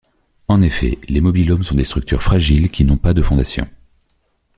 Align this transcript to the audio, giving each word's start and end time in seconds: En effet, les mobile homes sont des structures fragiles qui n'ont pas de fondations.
En 0.47 0.63
effet, 0.63 0.97
les 1.09 1.21
mobile 1.21 1.51
homes 1.51 1.61
sont 1.63 1.75
des 1.75 1.83
structures 1.83 2.23
fragiles 2.23 2.71
qui 2.71 2.85
n'ont 2.85 2.97
pas 2.97 3.13
de 3.13 3.21
fondations. 3.21 3.67